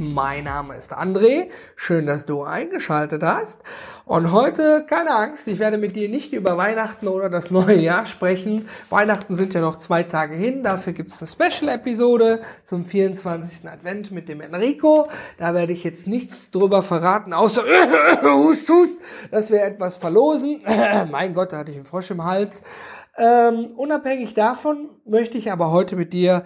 [0.00, 1.48] Mein Name ist André.
[1.74, 3.62] Schön, dass du eingeschaltet hast.
[4.04, 8.06] Und heute, keine Angst, ich werde mit dir nicht über Weihnachten oder das neue Jahr
[8.06, 8.68] sprechen.
[8.90, 10.62] Weihnachten sind ja noch zwei Tage hin.
[10.62, 13.68] Dafür gibt es eine Special-Episode zum 24.
[13.68, 15.08] Advent mit dem Enrico.
[15.36, 17.64] Da werde ich jetzt nichts drüber verraten, außer
[18.22, 19.00] hust, hust,
[19.32, 20.62] dass wir etwas verlosen.
[21.10, 22.62] mein Gott, da hatte ich einen Frosch im Hals.
[23.16, 26.44] Ähm, unabhängig davon möchte ich aber heute mit dir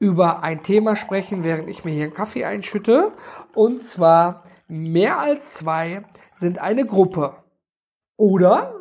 [0.00, 3.12] über ein Thema sprechen, während ich mir hier einen Kaffee einschütte.
[3.54, 6.02] Und zwar, mehr als zwei
[6.34, 7.36] sind eine Gruppe.
[8.16, 8.74] Oder,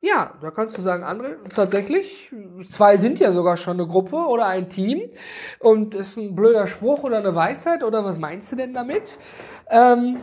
[0.00, 2.34] ja, da kannst du sagen, André, tatsächlich,
[2.66, 5.02] zwei sind ja sogar schon eine Gruppe oder ein Team.
[5.60, 9.18] Und ist ein blöder Spruch oder eine Weisheit oder was meinst du denn damit?
[9.68, 10.18] Ähm,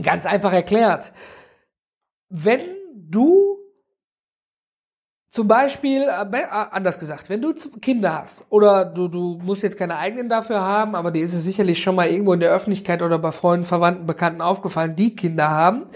[0.00, 1.12] ganz einfach erklärt.
[2.28, 2.60] Wenn
[2.94, 3.58] du
[5.30, 9.76] zum Beispiel, äh, äh, anders gesagt, wenn du Kinder hast oder du, du musst jetzt
[9.76, 13.02] keine eigenen dafür haben, aber dir ist es sicherlich schon mal irgendwo in der Öffentlichkeit
[13.02, 15.86] oder bei Freunden, Verwandten, Bekannten aufgefallen, die Kinder haben.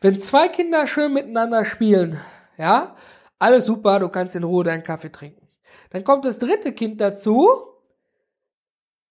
[0.00, 2.20] Wenn zwei Kinder schön miteinander spielen,
[2.58, 2.96] ja,
[3.38, 5.46] alles super, du kannst in Ruhe deinen Kaffee trinken.
[5.90, 7.48] Dann kommt das dritte Kind dazu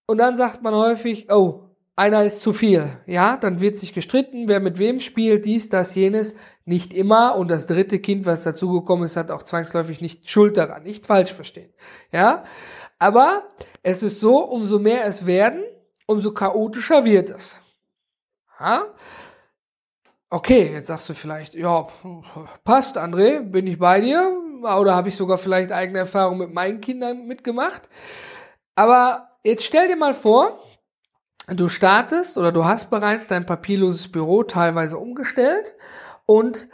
[0.05, 2.89] und dann sagt man häufig, oh, einer ist zu viel.
[3.05, 6.35] Ja, dann wird sich gestritten, wer mit wem spielt, dies, das, jenes.
[6.65, 7.35] Nicht immer.
[7.35, 10.83] Und das dritte Kind, was dazugekommen ist, hat auch zwangsläufig nicht Schuld daran.
[10.83, 11.73] Nicht falsch verstehen.
[12.11, 12.43] Ja,
[12.99, 13.43] aber
[13.81, 15.63] es ist so, umso mehr es werden,
[16.05, 17.59] umso chaotischer wird es.
[18.59, 18.85] Ja?
[20.29, 21.87] Okay, jetzt sagst du vielleicht, ja,
[22.63, 24.31] passt, André, bin ich bei dir?
[24.61, 27.89] Oder habe ich sogar vielleicht eigene Erfahrungen mit meinen Kindern mitgemacht?
[28.75, 30.63] Aber jetzt stell dir mal vor,
[31.47, 35.73] du startest oder du hast bereits dein papierloses Büro teilweise umgestellt
[36.25, 36.67] und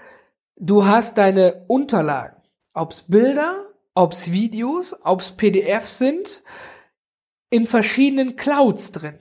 [0.56, 2.38] du hast deine Unterlagen,
[2.74, 3.66] ob's Bilder,
[3.96, 6.44] ob's Videos, ob's PDFs sind,
[7.50, 9.20] in verschiedenen Clouds drin.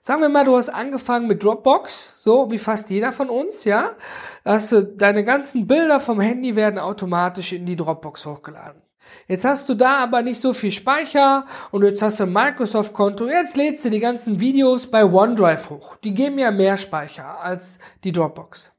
[0.00, 3.96] Sagen wir mal, du hast angefangen mit Dropbox, so wie fast jeder von uns, ja.
[4.44, 8.82] Hast du, deine ganzen Bilder vom Handy werden automatisch in die Dropbox hochgeladen.
[9.26, 13.26] Jetzt hast du da aber nicht so viel Speicher und jetzt hast du ein Microsoft-Konto.
[13.26, 15.96] Jetzt lädst du die ganzen Videos bei OneDrive hoch.
[15.96, 18.75] Die geben ja mehr Speicher als die Dropbox.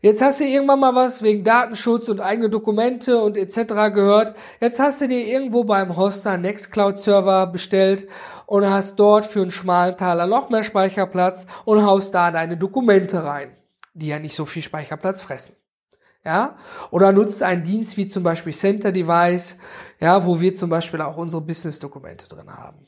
[0.00, 3.92] Jetzt hast du irgendwann mal was wegen Datenschutz und eigene Dokumente und etc.
[3.92, 4.34] gehört.
[4.60, 8.08] Jetzt hast du dir irgendwo beim Hoster Nextcloud-Server bestellt
[8.46, 13.24] und hast dort für einen schmalen Taler noch mehr Speicherplatz und haust da deine Dokumente
[13.24, 13.56] rein,
[13.94, 15.56] die ja nicht so viel Speicherplatz fressen
[16.24, 16.56] ja,
[16.90, 19.56] oder nutzt einen Dienst wie zum Beispiel Center Device,
[20.00, 22.86] ja, wo wir zum Beispiel auch unsere Business-Dokumente drin haben.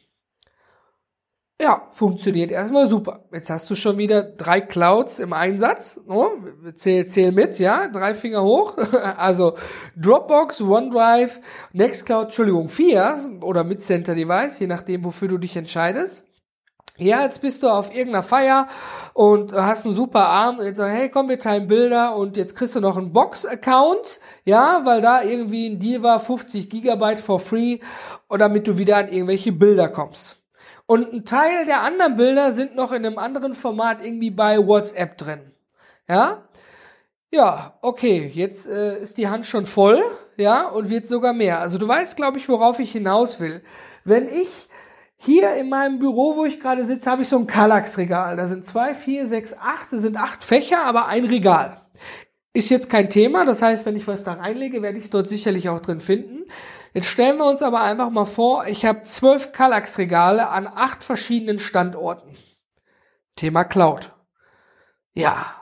[1.62, 3.20] Ja, funktioniert erstmal super.
[3.32, 6.00] Jetzt hast du schon wieder drei Clouds im Einsatz.
[6.08, 6.30] Oh,
[6.74, 8.76] zähl, zähl mit, ja, drei Finger hoch.
[9.16, 9.54] Also
[9.96, 11.40] Dropbox, OneDrive,
[11.72, 16.26] Nextcloud, Entschuldigung, vier oder mit Center Device, je nachdem, wofür du dich entscheidest.
[16.98, 18.66] Ja, jetzt bist du auf irgendeiner Feier
[19.14, 22.56] und hast einen super Abend und jetzt sagst, hey, komm, wir teilen Bilder und jetzt
[22.56, 27.38] kriegst du noch einen Box-Account, ja, weil da irgendwie ein Deal war, 50 Gigabyte for
[27.38, 27.78] free
[28.28, 30.41] damit du wieder an irgendwelche Bilder kommst.
[30.92, 35.16] Und ein Teil der anderen Bilder sind noch in einem anderen Format irgendwie bei WhatsApp
[35.16, 35.40] drin.
[36.06, 36.42] Ja?
[37.30, 40.02] Ja, okay, jetzt äh, ist die Hand schon voll,
[40.36, 41.60] ja, und wird sogar mehr.
[41.60, 43.62] Also du weißt, glaube ich, worauf ich hinaus will.
[44.04, 44.68] Wenn ich
[45.16, 48.36] hier in meinem Büro, wo ich gerade sitze, habe ich so ein Kallax-Regal.
[48.36, 51.80] Da sind zwei, vier, sechs, acht, das sind acht Fächer, aber ein Regal.
[52.52, 55.26] Ist jetzt kein Thema, das heißt, wenn ich was da reinlege, werde ich es dort
[55.26, 56.44] sicherlich auch drin finden.
[56.94, 61.58] Jetzt stellen wir uns aber einfach mal vor, ich habe zwölf Kallax-Regale an acht verschiedenen
[61.58, 62.36] Standorten.
[63.36, 64.12] Thema Cloud.
[65.14, 65.56] Ja.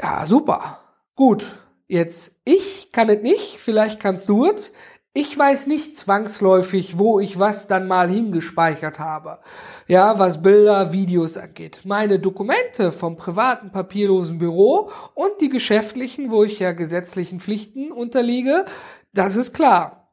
[0.00, 0.80] Ja, super.
[1.14, 1.44] Gut.
[1.88, 4.72] Jetzt, ich kann es nicht, vielleicht kannst du es.
[5.12, 9.38] Ich weiß nicht zwangsläufig, wo ich was dann mal hingespeichert habe.
[9.86, 11.82] Ja, was Bilder, Videos angeht.
[11.84, 18.66] Meine Dokumente vom privaten papierlosen Büro und die geschäftlichen, wo ich ja gesetzlichen Pflichten unterliege,
[19.14, 20.05] das ist klar.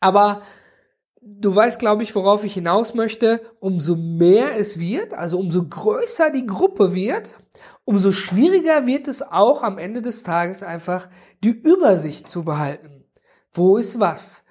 [0.00, 0.42] Aber
[1.20, 3.42] du weißt, glaube ich, worauf ich hinaus möchte.
[3.60, 7.38] Umso mehr es wird, also umso größer die Gruppe wird,
[7.84, 11.08] umso schwieriger wird es auch am Ende des Tages einfach
[11.44, 13.04] die Übersicht zu behalten.
[13.52, 14.44] Wo ist was?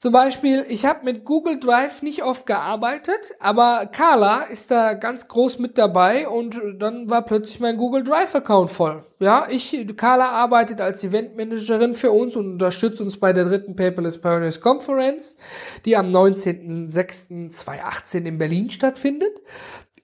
[0.00, 5.28] Zum Beispiel, ich habe mit Google Drive nicht oft gearbeitet, aber Carla ist da ganz
[5.28, 9.04] groß mit dabei und dann war plötzlich mein Google Drive Account voll.
[9.18, 14.18] Ja, ich, Carla arbeitet als Eventmanagerin für uns und unterstützt uns bei der dritten Paperless
[14.18, 15.36] Pioneers Conference,
[15.84, 19.42] die am 19.06.2018 in Berlin stattfindet.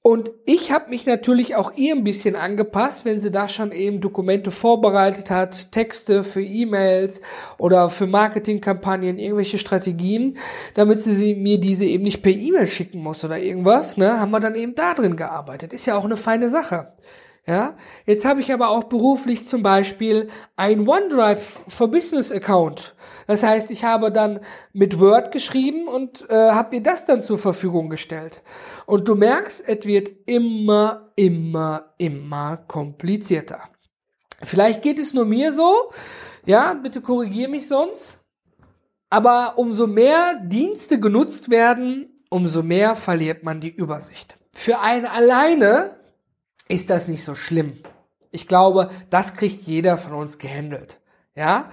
[0.07, 4.01] Und ich habe mich natürlich auch ihr ein bisschen angepasst, wenn sie da schon eben
[4.01, 7.21] Dokumente vorbereitet hat, Texte für E-Mails
[7.59, 10.39] oder für Marketingkampagnen, irgendwelche Strategien,
[10.75, 14.31] damit sie, sie mir diese eben nicht per E-Mail schicken muss oder irgendwas, ne, haben
[14.31, 15.73] wir dann eben da drin gearbeitet.
[15.73, 16.93] Ist ja auch eine feine Sache.
[17.49, 17.77] Ja,
[18.07, 22.97] jetzt habe ich aber auch beruflich zum Beispiel ein OneDrive for Business Account.
[23.29, 24.41] Das heißt, ich habe dann
[24.73, 28.43] mit Word geschrieben und äh, habe dir das dann zur Verfügung gestellt.
[28.85, 33.61] Und du merkst, es wird immer, immer, immer komplizierter.
[34.43, 35.93] Vielleicht geht es nur mir so.
[36.47, 38.19] Ja, bitte korrigiere mich sonst.
[39.09, 44.37] Aber umso mehr Dienste genutzt werden, umso mehr verliert man die Übersicht.
[44.53, 45.97] Für einen alleine
[46.69, 47.83] ist das nicht so schlimm.
[48.31, 51.01] Ich glaube, das kriegt jeder von uns gehandelt.
[51.35, 51.71] Ja?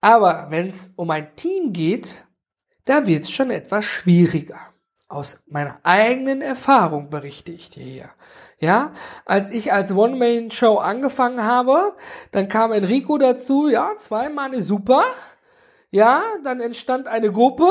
[0.00, 2.24] Aber wenn es um ein Team geht,
[2.84, 4.58] da wird es schon etwas schwieriger.
[5.08, 8.10] Aus meiner eigenen Erfahrung berichte ich dir hier.
[8.60, 8.90] Ja,
[9.24, 11.94] als ich als One-Man-Show angefangen habe,
[12.32, 15.04] dann kam Enrico dazu, ja, zweimal eine super.
[15.90, 17.70] Ja, dann entstand eine Gruppe,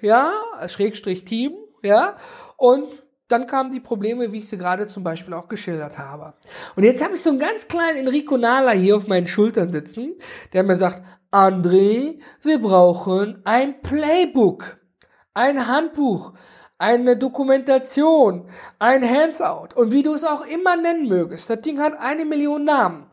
[0.00, 0.32] ja,
[0.66, 1.52] Schrägstrich Team,
[1.82, 2.16] ja,
[2.56, 2.88] und
[3.32, 6.34] dann kamen die Probleme, wie ich sie gerade zum Beispiel auch geschildert habe.
[6.76, 10.14] Und jetzt habe ich so einen ganz kleinen Enrico Nala hier auf meinen Schultern sitzen,
[10.52, 14.78] der mir sagt, André, wir brauchen ein Playbook,
[15.32, 16.34] ein Handbuch,
[16.76, 18.48] eine Dokumentation,
[18.78, 21.48] ein Hands-out und wie du es auch immer nennen mögest.
[21.48, 23.06] Das Ding hat eine Million Namen.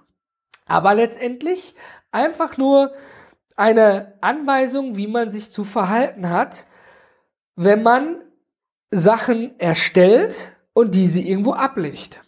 [0.66, 1.76] Aber letztendlich
[2.12, 2.92] einfach nur
[3.56, 6.66] eine Anweisung, wie man sich zu verhalten hat,
[7.56, 8.22] wenn man
[8.92, 12.22] Sachen erstellt und diese irgendwo ablegt.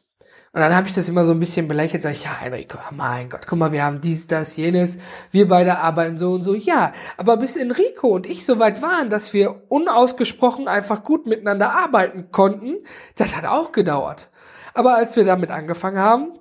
[0.53, 3.29] Und dann habe ich das immer so ein bisschen belächelt, sage ich, ja, Enrico, mein
[3.29, 4.97] Gott, guck mal, wir haben dies, das, jenes,
[5.31, 6.53] wir beide arbeiten so und so.
[6.53, 11.71] Ja, aber bis Enrico und ich so weit waren, dass wir unausgesprochen einfach gut miteinander
[11.71, 12.79] arbeiten konnten,
[13.15, 14.29] das hat auch gedauert.
[14.73, 16.33] Aber als wir damit angefangen haben,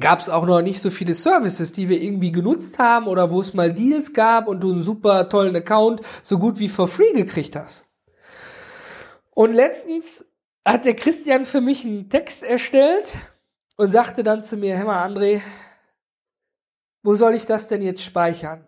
[0.00, 3.40] gab es auch noch nicht so viele Services, die wir irgendwie genutzt haben oder wo
[3.40, 7.12] es mal Deals gab und du einen super tollen Account so gut wie for free
[7.12, 7.85] gekriegt hast.
[9.36, 10.24] Und letztens
[10.64, 13.14] hat der Christian für mich einen Text erstellt
[13.76, 15.42] und sagte dann zu mir, hör mal André,
[17.02, 18.66] wo soll ich das denn jetzt speichern?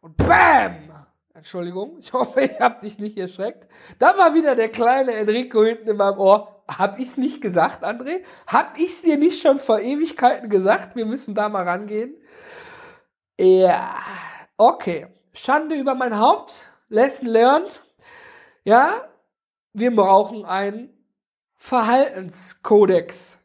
[0.00, 1.06] Und BAM!
[1.34, 3.70] Entschuldigung, ich hoffe, ich hab dich nicht erschreckt.
[4.00, 6.64] Da war wieder der kleine Enrico hinten in meinem Ohr.
[6.66, 8.24] Hab ich's nicht gesagt, André?
[8.48, 10.96] Hab ich's dir nicht schon vor Ewigkeiten gesagt?
[10.96, 12.16] Wir müssen da mal rangehen.
[13.38, 14.00] Ja,
[14.56, 15.06] okay.
[15.32, 16.72] Schande über mein Haupt.
[16.88, 17.84] Lesson learned.
[18.64, 19.08] Ja,
[19.72, 20.90] wir brauchen einen
[21.54, 23.38] Verhaltenskodex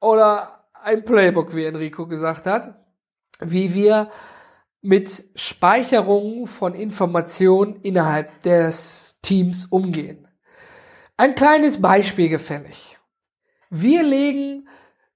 [0.00, 2.74] oder ein Playbook, wie Enrico gesagt hat,
[3.40, 4.10] wie wir
[4.80, 10.26] mit Speicherungen von Informationen innerhalb des Teams umgehen.
[11.16, 12.98] Ein kleines Beispiel gefällig.
[13.70, 14.68] Wir legen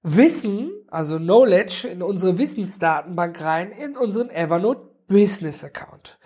[0.03, 6.17] Wissen, also Knowledge, in unsere Wissensdatenbank rein, in unseren Evernote Business Account.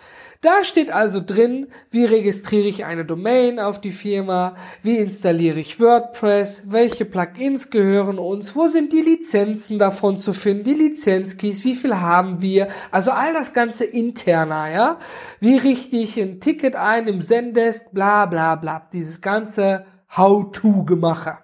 [0.42, 5.78] Da steht also drin, wie registriere ich eine Domain auf die Firma, wie installiere ich
[5.78, 11.76] WordPress, welche Plugins gehören uns, wo sind die Lizenzen davon zu finden, die Lizenzkeys, wie
[11.76, 14.98] viel haben wir, also all das ganze interner, ja.
[15.38, 21.38] Wie richte ich ein Ticket ein im Zendesk, bla bla bla, dieses ganze How-to-Gemache.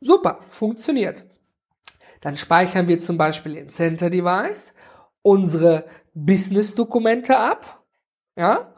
[0.00, 1.26] Super, funktioniert.
[2.22, 4.72] Dann speichern wir zum Beispiel in Center Device
[5.20, 5.84] unsere
[6.24, 7.82] Business-Dokumente ab.
[8.36, 8.74] Ja.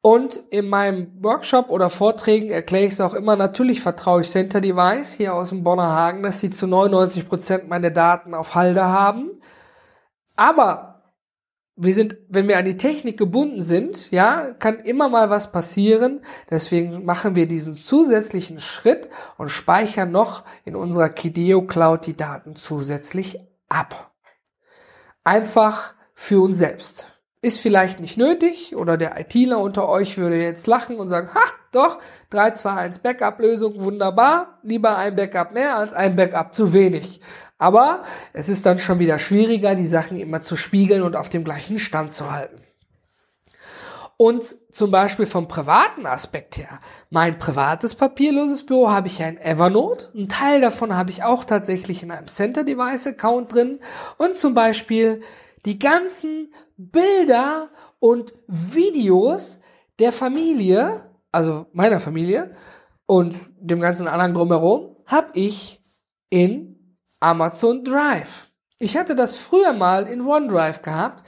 [0.00, 4.60] Und in meinem Workshop oder Vorträgen erkläre ich es auch immer, natürlich vertraue ich Center
[4.60, 8.84] Device hier aus dem Bonner Hagen, dass sie zu 99 Prozent meine Daten auf Halde
[8.84, 9.30] haben.
[10.34, 10.92] Aber
[11.76, 16.20] wir sind, wenn wir an die Technik gebunden sind, ja, kann immer mal was passieren.
[16.50, 19.08] Deswegen machen wir diesen zusätzlichen Schritt
[19.38, 24.10] und speichern noch in unserer Kideo Cloud die Daten zusätzlich ab.
[25.24, 27.06] Einfach für uns selbst.
[27.40, 31.40] Ist vielleicht nicht nötig oder der ITler unter euch würde jetzt lachen und sagen, ha,
[31.72, 31.98] doch,
[32.30, 37.20] 3, 2, 1 Backup-Lösung, wunderbar, lieber ein Backup mehr als ein Backup zu wenig.
[37.58, 41.42] Aber es ist dann schon wieder schwieriger, die Sachen immer zu spiegeln und auf dem
[41.42, 42.62] gleichen Stand zu halten.
[44.16, 46.78] Und zum Beispiel vom privaten Aspekt her,
[47.10, 50.10] mein privates papierloses Büro habe ich ja in Evernote.
[50.14, 53.80] Ein Teil davon habe ich auch tatsächlich in einem Center Device Account drin.
[54.18, 55.22] Und zum Beispiel
[55.64, 59.60] die ganzen Bilder und Videos
[59.98, 62.54] der Familie, also meiner Familie
[63.06, 65.80] und dem ganzen anderen drumherum, habe ich
[66.30, 68.48] in Amazon Drive.
[68.78, 71.22] Ich hatte das früher mal in OneDrive gehabt.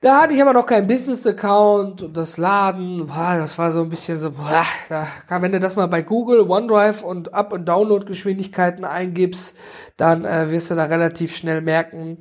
[0.00, 3.88] Da hatte ich aber noch keinen Business-Account und das Laden, boah, das war so ein
[3.88, 5.08] bisschen so, boah, da
[5.40, 9.56] wenn du das mal bei Google, OneDrive und Up- und Download-Geschwindigkeiten eingibst,
[9.96, 12.18] dann äh, wirst du da relativ schnell merken,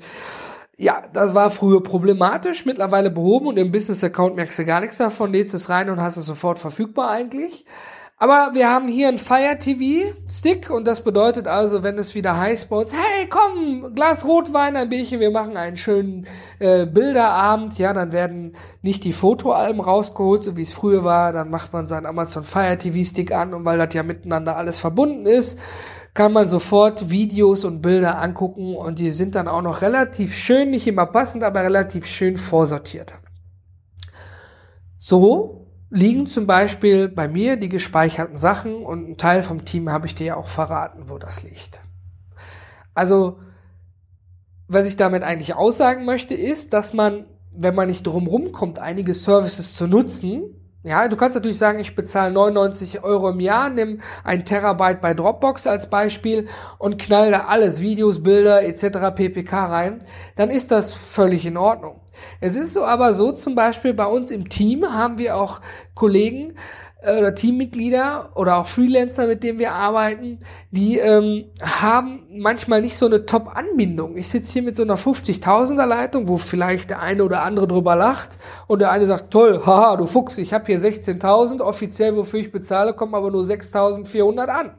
[0.78, 5.32] ja, das war früher problematisch, mittlerweile behoben und im Business-Account merkst du gar nichts davon,
[5.32, 7.66] lädst es rein und hast es sofort verfügbar eigentlich.
[8.18, 12.38] Aber wir haben hier einen Fire TV Stick und das bedeutet also, wenn es wieder
[12.38, 16.26] heißt bei uns, hey, komm, Glas Rotwein, ein Bierchen, wir machen einen schönen
[16.60, 21.50] äh, Bilderabend, ja, dann werden nicht die Fotoalben rausgeholt, so wie es früher war, dann
[21.50, 25.26] macht man seinen Amazon Fire TV Stick an und weil das ja miteinander alles verbunden
[25.26, 25.60] ist,
[26.14, 30.70] kann man sofort Videos und Bilder angucken und die sind dann auch noch relativ schön,
[30.70, 33.14] nicht immer passend, aber relativ schön vorsortiert.
[35.00, 40.06] So liegen zum Beispiel bei mir die gespeicherten Sachen und ein Teil vom Team habe
[40.06, 41.80] ich dir ja auch verraten, wo das liegt.
[42.94, 43.40] Also,
[44.68, 49.14] was ich damit eigentlich aussagen möchte, ist, dass man, wenn man nicht drum rumkommt, einige
[49.14, 54.02] Services zu nutzen, ja, du kannst natürlich sagen, ich bezahle 99 Euro im Jahr, nimm
[54.24, 59.16] ein Terabyte bei Dropbox als Beispiel und knall da alles, Videos, Bilder etc.
[59.16, 60.00] ppk rein,
[60.36, 62.02] dann ist das völlig in Ordnung.
[62.42, 65.62] Es ist so aber so, zum Beispiel bei uns im Team haben wir auch
[65.96, 66.56] Kollegen
[67.04, 70.40] oder Teammitglieder oder auch Freelancer, mit denen wir arbeiten,
[70.72, 74.16] die ähm, haben manchmal nicht so eine Top-Anbindung.
[74.16, 77.96] Ich sitze hier mit so einer 50.000er Leitung, wo vielleicht der eine oder andere drüber
[77.96, 82.40] lacht und der eine sagt, toll, haha, du Fuchs, ich habe hier 16.000, offiziell, wofür
[82.40, 84.72] ich bezahle, kommen aber nur 6.400 an.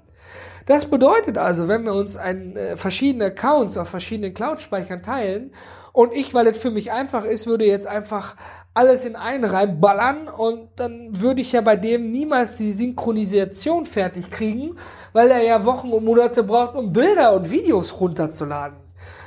[0.66, 5.52] Das bedeutet also, wenn wir uns ein, äh, verschiedene Accounts auf verschiedenen Cloud-Speichern teilen
[5.92, 8.34] und ich, weil es für mich einfach ist, würde jetzt einfach
[8.74, 14.30] alles in einen reinballern und dann würde ich ja bei dem niemals die Synchronisation fertig
[14.30, 14.76] kriegen,
[15.12, 18.78] weil er ja Wochen und Monate braucht, um Bilder und Videos runterzuladen.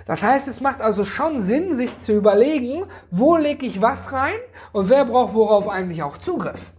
[0.05, 4.39] Das heißt, es macht also schon Sinn, sich zu überlegen, wo lege ich was rein
[4.73, 6.73] und wer braucht worauf eigentlich auch Zugriff.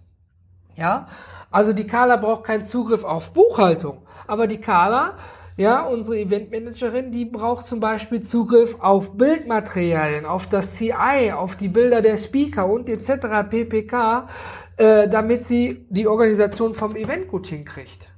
[0.76, 1.08] Ja,
[1.50, 5.14] also die Carla braucht keinen Zugriff auf Buchhaltung, aber die Carla
[5.58, 11.66] ja, unsere Eventmanagerin, die braucht zum Beispiel Zugriff auf Bildmaterialien, auf das CI, auf die
[11.66, 13.26] Bilder der Speaker und etc.
[13.50, 14.28] ppk,
[14.76, 18.08] äh, damit sie die Organisation vom Event gut hinkriegt.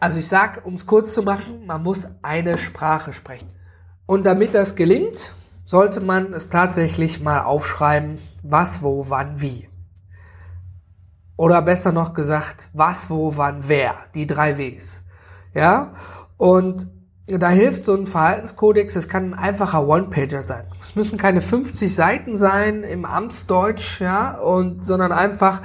[0.00, 3.48] Also ich sag, um es kurz zu machen, man muss eine Sprache sprechen.
[4.06, 5.34] Und damit das gelingt,
[5.64, 9.68] sollte man es tatsächlich mal aufschreiben, was, wo, wann, wie.
[11.38, 13.94] Oder besser noch gesagt, was, wo, wann, wer.
[14.14, 15.04] Die drei Ws.
[15.54, 15.94] Ja?
[16.36, 16.88] Und
[17.28, 20.64] da hilft so ein Verhaltenskodex, es kann ein einfacher One-Pager sein.
[20.82, 25.62] Es müssen keine 50 Seiten sein im Amtsdeutsch, ja, und, sondern einfach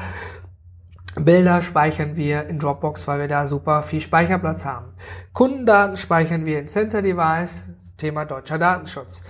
[1.15, 4.93] Bilder speichern wir in Dropbox, weil wir da super viel Speicherplatz haben.
[5.33, 7.63] Kundendaten speichern wir in Center Device,
[7.97, 9.23] Thema deutscher Datenschutz.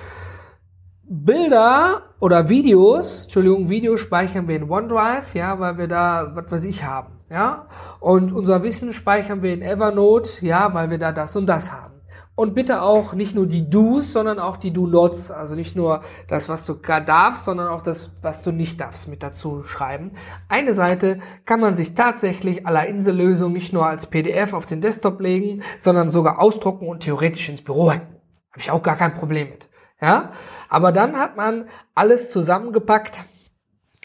[1.05, 6.63] Bilder oder Videos, Entschuldigung, Videos speichern wir in OneDrive, ja, weil wir da, was weiß
[6.63, 7.67] ich, haben, ja.
[7.99, 11.93] Und unser Wissen speichern wir in Evernote, ja, weil wir da das und das haben.
[12.35, 15.29] Und bitte auch nicht nur die Do's, sondern auch die Do-Nots.
[15.29, 19.21] Also nicht nur das, was du darfst, sondern auch das, was du nicht darfst, mit
[19.21, 20.13] dazu schreiben.
[20.49, 25.21] Eine Seite kann man sich tatsächlich aller Insellösung nicht nur als PDF auf den Desktop
[25.21, 28.07] legen, sondern sogar ausdrucken und theoretisch ins Büro hängen.
[28.51, 29.69] Habe ich auch gar kein Problem mit.
[30.01, 30.31] Ja,
[30.73, 33.19] aber dann hat man alles zusammengepackt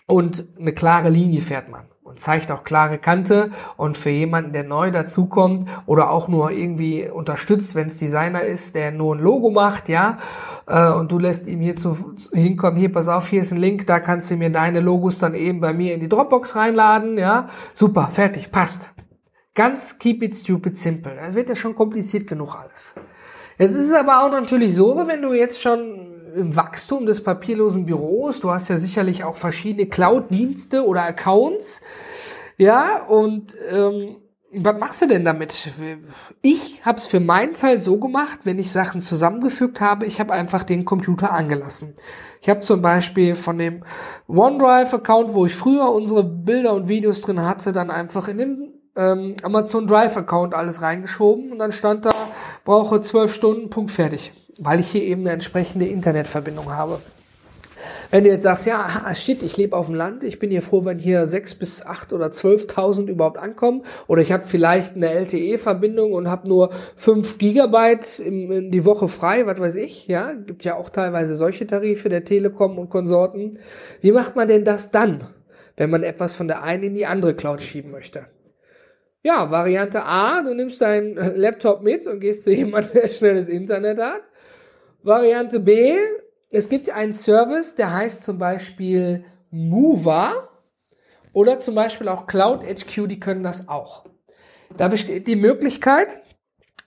[0.06, 4.64] und eine klare Linie fährt man und zeigt auch klare Kante und für jemanden, der
[4.64, 9.50] neu dazukommt oder auch nur irgendwie unterstützt, wenn es Designer ist, der nur ein Logo
[9.50, 10.18] macht, ja,
[10.66, 11.96] äh, und du lässt ihm hier zu,
[12.34, 15.34] hinkommen, hier, pass auf, hier ist ein Link, da kannst du mir deine Logos dann
[15.34, 18.90] eben bei mir in die Dropbox reinladen, ja, super, fertig, passt.
[19.54, 21.16] Ganz keep it stupid simple.
[21.16, 22.94] Das wird ja schon kompliziert genug alles.
[23.58, 27.84] Jetzt ist es aber auch natürlich so, wenn du jetzt schon im Wachstum des papierlosen
[27.84, 28.40] Büros.
[28.40, 31.80] Du hast ja sicherlich auch verschiedene Cloud-Dienste oder Accounts.
[32.56, 34.16] Ja, und ähm,
[34.52, 35.70] was machst du denn damit?
[36.42, 40.32] Ich habe es für meinen Teil so gemacht, wenn ich Sachen zusammengefügt habe, ich habe
[40.32, 41.94] einfach den Computer angelassen.
[42.40, 43.84] Ich habe zum Beispiel von dem
[44.26, 49.34] OneDrive-Account, wo ich früher unsere Bilder und Videos drin hatte, dann einfach in den ähm,
[49.42, 52.14] Amazon Drive-Account alles reingeschoben und dann stand da,
[52.64, 57.00] brauche zwölf Stunden, Punkt fertig weil ich hier eben eine entsprechende Internetverbindung habe.
[58.10, 60.62] Wenn du jetzt sagst, ja, ah, shit, ich lebe auf dem Land, ich bin hier
[60.62, 65.10] froh, wenn hier sechs bis acht oder zwölftausend überhaupt ankommen, oder ich habe vielleicht eine
[65.10, 70.32] LTE-Verbindung und habe nur fünf Gigabyte in, in die Woche frei, was weiß ich, ja,
[70.32, 73.58] gibt ja auch teilweise solche Tarife der Telekom und Konsorten.
[74.00, 75.28] Wie macht man denn das dann,
[75.76, 78.26] wenn man etwas von der einen in die andere Cloud schieben möchte?
[79.22, 83.98] Ja, Variante A, du nimmst deinen Laptop mit und gehst zu jemandem, der schnelles Internet
[83.98, 84.22] hat.
[85.08, 85.96] Variante B,
[86.50, 90.50] es gibt einen Service, der heißt zum Beispiel Mover
[91.32, 94.04] oder zum Beispiel auch Cloud HQ, die können das auch.
[94.76, 96.20] Da besteht die Möglichkeit,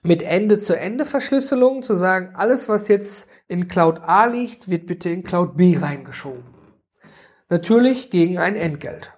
[0.04, 5.56] mit Ende-zu-Ende-Verschlüsselung zu sagen, alles, was jetzt in Cloud A liegt, wird bitte in Cloud
[5.56, 6.44] B reingeschoben.
[7.48, 9.12] Natürlich gegen ein Entgelt.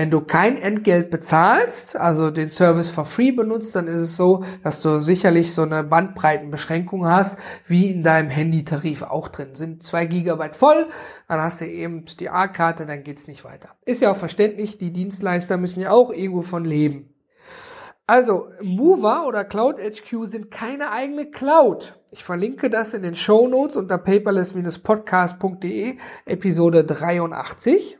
[0.00, 4.42] Wenn du kein Entgelt bezahlst, also den Service for free benutzt, dann ist es so,
[4.64, 9.54] dass du sicherlich so eine Bandbreitenbeschränkung hast, wie in deinem Handytarif auch drin.
[9.54, 10.86] Sind zwei Gigabyte voll,
[11.28, 13.76] dann hast du eben die A-Karte, dann geht's nicht weiter.
[13.84, 17.12] Ist ja auch verständlich, die Dienstleister müssen ja auch irgendwo von leben.
[18.06, 22.00] Also, Mover oder Cloud HQ sind keine eigene Cloud.
[22.10, 27.99] Ich verlinke das in den Show Notes unter paperless-podcast.de, Episode 83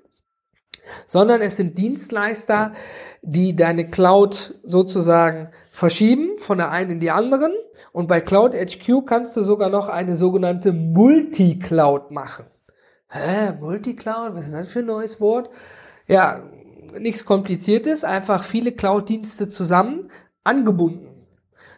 [1.07, 2.73] sondern es sind Dienstleister,
[3.23, 7.53] die deine Cloud sozusagen verschieben von der einen in die anderen.
[7.93, 12.47] Und bei Cloud HQ kannst du sogar noch eine sogenannte Multi-Cloud machen.
[13.09, 13.53] Hä?
[13.61, 14.35] Multi-Cloud?
[14.35, 15.51] Was ist das für ein neues Wort?
[16.07, 16.43] Ja,
[16.99, 20.11] nichts Kompliziertes, einfach viele Cloud-Dienste zusammen
[20.45, 21.10] angebunden.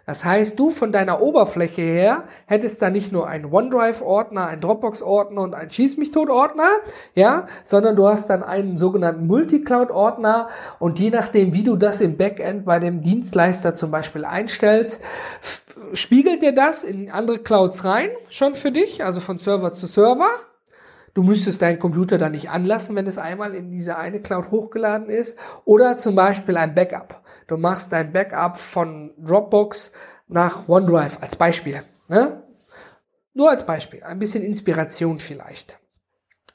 [0.06, 5.40] Das heißt, du von deiner Oberfläche her hättest da nicht nur einen OneDrive-Ordner, einen Dropbox-Ordner
[5.40, 6.68] und einen Schieß mich tot-Ordner,
[7.14, 10.48] ja, sondern du hast dann einen sogenannten Multicloud-Ordner.
[10.78, 15.02] Und je nachdem, wie du das im Backend bei dem Dienstleister zum Beispiel einstellst,
[15.92, 20.30] spiegelt dir das in andere Clouds rein, schon für dich, also von Server zu Server,
[21.14, 25.10] Du müsstest deinen Computer dann nicht anlassen, wenn es einmal in diese eine Cloud hochgeladen
[25.10, 25.38] ist.
[25.64, 27.22] Oder zum Beispiel ein Backup.
[27.46, 29.92] Du machst dein Backup von Dropbox
[30.28, 31.82] nach OneDrive als Beispiel.
[32.08, 32.42] Ne?
[33.34, 34.02] Nur als Beispiel.
[34.02, 35.78] Ein bisschen Inspiration vielleicht.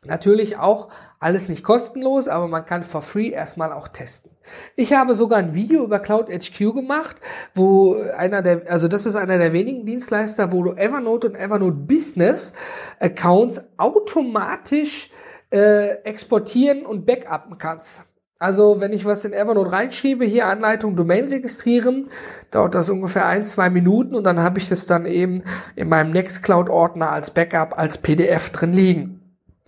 [0.03, 4.31] Natürlich auch alles nicht kostenlos, aber man kann for free erstmal auch testen.
[4.75, 7.17] Ich habe sogar ein Video über Cloud HQ gemacht,
[7.55, 11.75] wo einer der, also das ist einer der wenigen Dienstleister, wo du Evernote und Evernote
[11.75, 12.53] Business
[12.99, 15.09] Accounts automatisch
[15.51, 18.03] äh, exportieren und backuppen kannst.
[18.39, 22.07] Also wenn ich was in Evernote reinschiebe, hier Anleitung Domain registrieren,
[22.51, 25.43] dauert das ungefähr ein, zwei Minuten und dann habe ich das dann eben
[25.75, 29.16] in meinem Nextcloud-Ordner als Backup, als PDF drin liegen.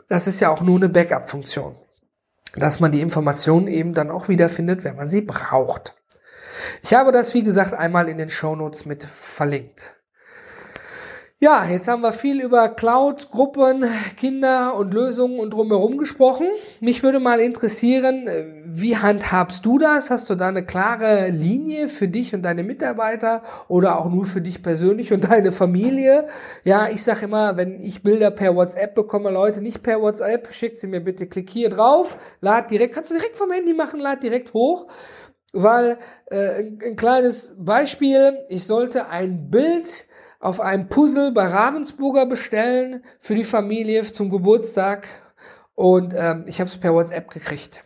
[0.10, 1.76] Das ist ja auch nur eine Backup-Funktion,
[2.56, 5.96] dass man die Informationen eben dann auch wiederfindet, wenn man sie braucht.
[6.82, 9.99] Ich habe das, wie gesagt, einmal in den Show Notes mit verlinkt.
[11.42, 13.86] Ja, jetzt haben wir viel über Cloud, Gruppen,
[14.18, 16.48] Kinder und Lösungen und drumherum gesprochen.
[16.82, 18.28] Mich würde mal interessieren,
[18.66, 20.10] wie handhabst du das?
[20.10, 24.42] Hast du da eine klare Linie für dich und deine Mitarbeiter oder auch nur für
[24.42, 26.28] dich persönlich und deine Familie?
[26.66, 30.80] Ja, ich sage immer, wenn ich Bilder per WhatsApp bekomme, Leute, nicht per WhatsApp, schickt
[30.80, 34.24] sie mir bitte, klick hier drauf, lad direkt, kannst du direkt vom Handy machen, lad
[34.24, 34.88] direkt hoch.
[35.54, 40.09] Weil äh, ein, ein kleines Beispiel, ich sollte ein Bild
[40.40, 45.08] auf einem Puzzle bei Ravensburger bestellen für die Familie zum Geburtstag
[45.76, 47.84] und ähm, ich habe es per WhatsApp gekriegt.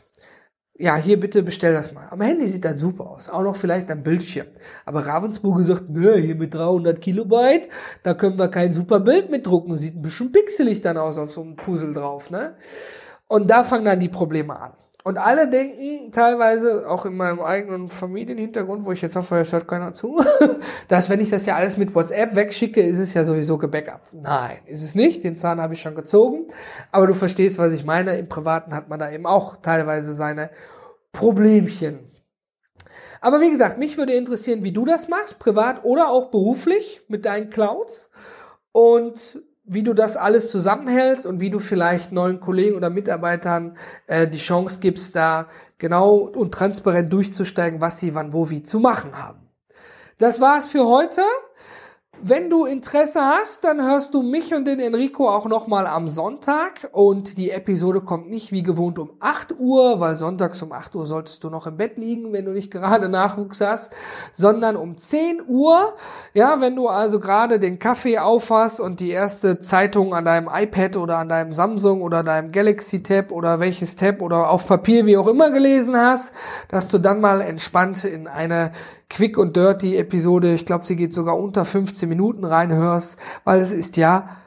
[0.76, 2.08] Ja, hier bitte bestell das mal.
[2.10, 3.30] Am Handy sieht das super aus.
[3.30, 4.48] Auch noch vielleicht am Bildschirm.
[4.86, 7.70] Aber Ravensburger sagt, nö, hier mit 300 Kilobyte,
[8.02, 9.78] da können wir kein super Bild mitdrucken.
[9.78, 12.56] Sieht ein bisschen pixelig dann aus auf so einem Puzzle drauf, ne?
[13.28, 14.74] Und da fangen dann die Probleme an.
[15.04, 19.68] Und alle denken teilweise, auch in meinem eigenen Familienhintergrund, wo ich jetzt hoffe, es hört
[19.68, 20.24] keiner zu,
[20.88, 24.14] dass wenn ich das ja alles mit WhatsApp wegschicke, ist es ja sowieso gebackupt.
[24.14, 25.26] Nein, ist es nicht.
[25.26, 26.48] Den Zahn habe ich schon gezogen.
[26.92, 28.18] Aber du verstehst, was ich meine.
[28.18, 30.52] Im Privaten hat man da eben auch teilweise seine
[31.12, 32.10] Problemchen.
[33.20, 37.26] Aber wie gesagt, mich würde interessieren, wie du das machst, privat oder auch beruflich mit
[37.26, 38.10] deinen Clouds.
[38.72, 44.28] Und wie du das alles zusammenhältst und wie du vielleicht neuen Kollegen oder Mitarbeitern äh,
[44.28, 45.48] die Chance gibst, da
[45.78, 49.50] genau und transparent durchzusteigen, was sie wann wo wie zu machen haben.
[50.18, 51.22] Das war's für heute.
[52.26, 56.88] Wenn du Interesse hast, dann hörst du mich und den Enrico auch nochmal am Sonntag.
[56.94, 61.06] Und die Episode kommt nicht wie gewohnt um 8 Uhr, weil sonntags um 8 Uhr
[61.06, 63.94] solltest du noch im Bett liegen, wenn du nicht gerade Nachwuchs hast,
[64.32, 65.96] sondern um 10 Uhr,
[66.34, 70.96] ja, wenn du also gerade den Kaffee aufhast und die erste Zeitung an deinem iPad
[70.96, 75.18] oder an deinem Samsung oder deinem Galaxy Tab oder welches Tab oder auf Papier wie
[75.18, 76.34] auch immer gelesen hast,
[76.70, 78.72] dass du dann mal entspannt in eine
[79.14, 83.72] Quick und Dirty Episode, ich glaube, sie geht sogar unter 15 Minuten reinhörst, weil es
[83.72, 84.38] ist ja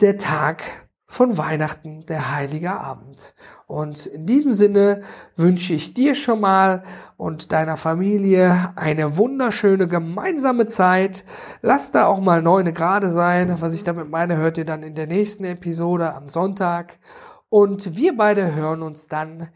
[0.00, 0.62] der Tag
[1.04, 3.34] von Weihnachten, der heilige Abend.
[3.66, 5.02] Und in diesem Sinne
[5.34, 6.84] wünsche ich dir schon mal
[7.16, 11.24] und deiner Familie eine wunderschöne gemeinsame Zeit.
[11.60, 13.60] Lass da auch mal neune Grade sein.
[13.60, 17.00] Was ich damit meine, hört ihr dann in der nächsten Episode am Sonntag.
[17.48, 19.48] Und wir beide hören uns dann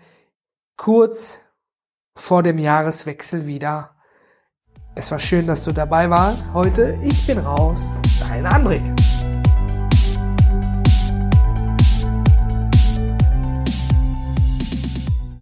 [0.77, 1.39] kurz
[2.17, 3.95] vor dem Jahreswechsel wieder.
[4.99, 6.99] Es war schön, dass du dabei warst heute.
[7.05, 8.01] Ich bin raus.
[8.29, 8.83] Dein André.